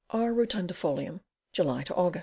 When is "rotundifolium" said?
0.33-1.19